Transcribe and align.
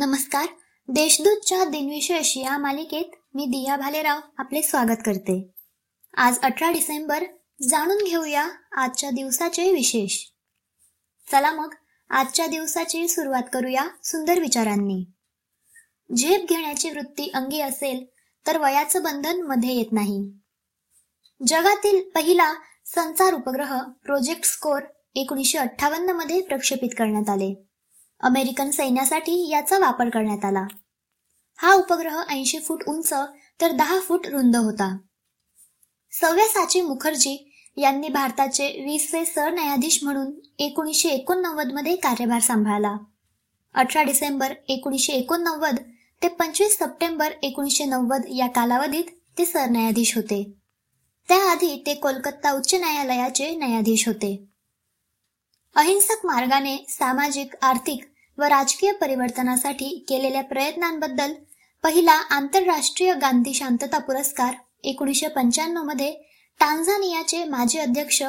नमस्कार. 0.00 0.46
देशदूतच्या 0.88 1.64
दिनविशेष 1.64 2.36
या 2.36 2.58
मालिकेत 2.58 3.04
मी 3.34 3.46
दिया 3.46 3.76
भालेराव 3.76 4.20
आपले 4.38 4.62
स्वागत 4.62 4.98
करते. 5.06 5.50
आज 6.16 6.38
अठरा 6.40 6.70
डिसेंबर 6.70 7.24
जाणून 7.68 7.98
घेऊया 8.06 8.48
आजच्या 8.72 9.10
दिवसाचे 9.10 9.72
विशेष. 9.72 10.24
चला 11.32 11.52
मग 11.52 11.74
आजच्या 12.10 12.46
दिवसाची 12.46 13.08
सुरुवात 13.08 13.42
करूया 13.52 13.84
सुंदर 14.04 14.40
विचारांनी. 14.40 15.04
झेप 16.16 16.48
घेण्याची 16.48 16.90
वृत्ती 16.90 17.30
अंगी 17.34 17.60
असेल 17.60 18.06
तर 18.46 18.58
वयाचं 18.58 19.02
बंधनमध्ये 19.02 19.76
येत 19.76 19.92
नाही. 19.92 20.32
जगातील 21.46 22.10
पहिला 22.10 22.54
संचार 22.86 23.34
उपग्रह 23.34 23.82
प्रोजेक्ट 23.82 24.44
स्कोर 24.44 24.82
एकोणीसशे 25.14 25.58
अठ्ठावन्नमध्ये 25.58 26.40
प्रक्षेपित 26.40 26.90
करण्यात 26.98 27.30
आले. 27.30 27.67
अमेरिकन 28.20 28.70
सैन्यासाठी 28.70 29.50
याचा 29.50 29.78
वापर 29.78 30.08
करण्यात 30.08 30.44
आला. 30.44 30.66
हा 31.56 31.74
उपग्रह 31.74 32.22
ऐंशी 32.30 32.58
फूट 32.58 32.82
उंच 32.88 33.12
तर 33.60 33.70
दहा 33.70 33.98
फूट 34.00 34.26
रुंद 34.26 34.56
होता. 34.56 34.98
सव्यासाची 36.12 36.80
मुखर्जी 36.80 37.54
यांनी 37.76 38.08
भारताचे 38.08 38.68
वीसवे 38.68 39.24
सरन्यायाधीश 39.24 40.04
म्हणून 40.04 40.32
एकोणीसशे 40.58 41.08
एकोणनव्वदमध्ये 41.08 41.96
कार्यभार 41.96 42.40
सांभाळला. 42.40 42.96
अठरा 43.74 44.02
डिसेंबर 44.02 44.52
एकोणीसशे 44.68 45.12
एकोणनव्वद 45.12 45.76
ते 46.22 46.28
पंचवीस 46.28 46.78
सप्टेंबर 46.78 47.32
एकोणीसशे 47.42 47.84
नव्वद 47.84 48.22
या 48.28 48.46
कालावधीत 48.46 49.04
ते 49.38 49.44
सरन्यायाधीश 49.44 50.16
होते. 50.16 50.52
त्याआधी 51.28 51.82
ते 51.86 51.94
कोलकाता 51.94 52.52
उच्च 52.52 52.74
न्यायालयाचे 52.74 53.56
न्यायाधीश 53.56 54.08
होते. 54.08 54.44
अहिंसक 55.78 56.24
मार्गाने 56.24 56.76
सामाजिक 56.88 57.54
आर्थिक 57.62 58.04
व 58.38 58.42
राजकीय 58.42 58.92
परिवर्तनासाठी 58.92 59.88
केलेल्या 60.08 60.42
प्रयत्नांबद्दल 60.42 61.32
पहिला 61.84 62.12
आंतरराष्ट्रीय 62.12 63.12
गांधी 63.14 63.52
शांतता 63.54 63.98
पुरस्कार 63.98 64.54
एकोणीसशे 64.84 65.28
पंच्याण्णवमध्ये 65.28 66.10
टांझानियाचे 66.60 67.44
माजी 67.44 67.78
अध्यक्ष 67.78 68.22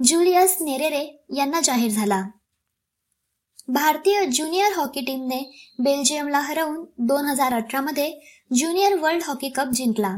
ज्युलियस 0.00 0.56
नेरेरे 0.60 1.04
यांना 1.36 1.60
जाहीर 1.60 1.90
झाला. 1.90 2.22
भारतीय 3.68 4.24
ज्युनियर 4.26 4.72
हॉकी 4.76 5.00
टीमने 5.00 5.40
बेल्जियमला 5.78 6.40
हरवून 6.40 6.84
दोन 6.98 7.24
हजार 7.24 7.54
अठरा 7.54 7.80
मध्ये 7.80 8.10
ज्युनियर 8.54 8.98
वर्ल्ड 8.98 9.22
हॉकी 9.26 9.48
कप 9.48 9.72
जिंकला. 9.74 10.14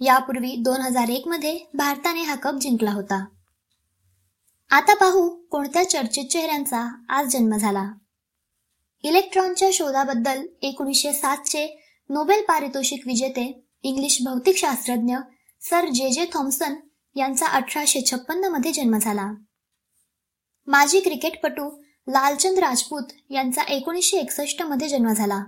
यापूर्वी 0.00 0.56
दोन 0.58 0.80
हजार 0.80 1.08
एक 1.08 1.28
मध्ये 1.28 1.58
भारताने 1.74 2.22
हा 2.22 2.34
कप 2.34 2.60
जिंकला 2.60 2.92
होता. 2.92 3.24
आता 4.74 4.94
पाहू 4.94 5.28
कोणत्या 5.28 5.90
चर्चित 5.90 6.24
चेहऱ्यांचा 6.24 7.04
आज 7.08 7.26
जन्म 7.26 7.56
झाला. 7.56 7.92
इलेक्ट्रॉनच्या 9.02 9.68
शोधाबद्दल 9.72 10.46
एकोणीसशे 10.62 11.12
सातचे 11.12 11.66
नोबेल 12.10 12.42
पारितोषिक 12.44 13.06
विजेते 13.06 13.68
इंग्लिश 13.82 14.18
भौतिकशास्त्रज्ञ 14.24 15.16
सर 15.60 15.88
जे 15.88 16.10
जे 16.10 16.24
थॉम्सन 16.32 16.74
यांचा 17.16 17.46
अठराशे 17.46 18.00
छप्पन्नमध्ये 18.00 18.72
जन्म 18.72 18.98
झाला. 18.98 19.30
माजी 20.66 21.00
क्रिकेटपटू 21.00 21.68
लालचंद 22.08 22.58
राजपूत 22.58 23.12
यांचा 23.30 23.62
एकोणीसशे 23.62 24.16
एकसष्टमध्ये 24.16 24.88
जन्म 24.88 25.12
झाला. 25.12 25.44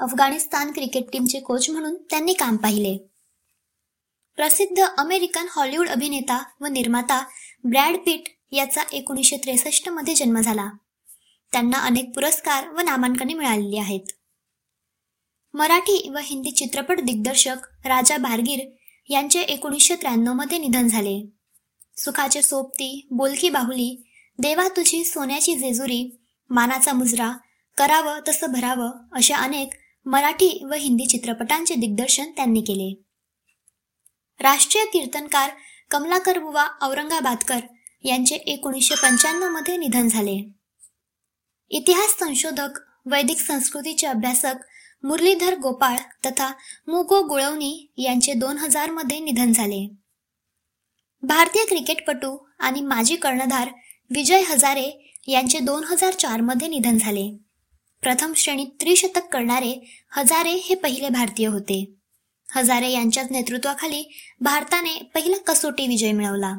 अफगाणिस्तान 0.00 0.72
क्रिकेट 0.72 1.12
टीमचे 1.12 1.40
कोच 1.40 1.70
म्हणून 1.70 1.94
त्यांनी 1.94 2.32
काम 2.32 2.56
पाहिले. 2.56 2.96
प्रसिद्ध 4.36 4.82
अमेरिकन 4.98 5.46
हॉलिवूड 5.50 5.88
अभिनेता 5.88 6.42
व 6.60 6.66
निर्माता 6.66 7.24
ब्रॅड 7.64 7.96
पिट 7.96 8.39
याचा 8.52 8.82
एकोणीसशे 8.92 9.36
त्रेसष्टमध्ये 9.36 10.14
जन्म 10.14 10.40
झाला. 10.40 10.70
त्यांना 11.52 11.78
अनेक 11.78 12.14
पुरस्कार 12.14 12.68
व 12.68 12.80
नामांकने 12.80 13.34
मिळालेली 13.34 13.78
आहेत. 13.78 14.00
मराठी 15.54 16.10
व 16.10 16.18
हिंदी 16.22 16.50
चित्रपट 16.50 17.00
दिग्दर्शक 17.00 17.56
राजा 17.84 18.16
भारगीर 18.16 18.58
यांचे 19.08 19.40
एकोणीसशे 19.40 19.96
त्र्याण्णवमध्ये 19.96 20.58
निधन 20.58 20.88
झाले. 20.88 21.26
सुखाचे 21.96 22.42
सोबती 22.42 23.06
बोलकी 23.10 23.50
बाहुली 23.50 24.02
देवा 24.38 24.68
तुझी 24.68 25.04
सोन्याची 25.04 25.54
जेजुरी 25.54 26.20
मानाचा 26.50 26.92
मुजरा 26.92 27.32
करावं 27.76 28.20
तसं 28.28 28.52
भरावं 28.52 28.90
अशा 29.12 29.36
अनेक 29.36 29.70
मराठी 30.06 30.64
व 30.70 30.74
हिंदी 30.74 31.06
चित्रपटांचे 31.06 31.74
दिग्दर्शन 31.74 32.30
त्यांनी 32.30 32.60
केले. 32.60 33.02
राष्ट्रीय 34.40 34.84
कीर्तनकार 34.84 35.50
कमलाकर 35.90 36.38
बुवा 36.38 36.68
औरंगाबादकर 36.82 37.58
यांचे 38.04 38.34
एकोणीसशे 38.34 38.94
पंच्याण्णवमध्ये 38.94 39.76
निधन 39.76 40.08
झाले. 40.08 40.52
इतिहास 41.70 42.16
संशोधक 42.18 42.80
वैदिक 43.06 43.38
संस्कृतीचे 43.38 44.06
अभ्यासक 44.06 44.54
मुरलीधर 45.02 45.58
गोपाळ 45.58 45.96
तथा 46.26 46.48
मुगो 46.86 47.22
गुळवणी 47.22 47.92
यांचे 47.98 48.34
दोन 48.34 48.56
हजारमध्ये 48.56 49.20
निधन 49.20 49.52
झाले. 49.52 49.88
भारतीय 51.22 51.64
क्रिकेटपटू 51.64 52.36
आणि 52.58 52.80
माजी 52.80 53.16
कर्णधार 53.16 53.68
विजय 54.10 54.42
हजारे 54.42 55.14
यांचे 55.28 55.58
दोन 55.58 55.84
हजार 55.84 56.12
चारमध्ये 56.12 56.68
निधन 56.68 56.98
झाले. 56.98 57.38
प्रथम 58.02 58.32
श्रेणीत 58.36 58.66
त्रिशतक 58.80 59.28
करणारे 59.32 60.00
हजारे 60.10 60.52
हे 60.52 60.74
पहिले 60.74 61.08
भारतीय 61.08 61.46
होते. 61.46 61.94
हजारे 62.52 62.90
यांच्याच 62.90 63.26
नेतृत्वाखाली 63.30 64.16
भारताने 64.40 65.10
पहिला 65.14 65.36
कसोटी 65.36 65.86
विजय 65.86 66.12
मिळवला. 66.12 66.58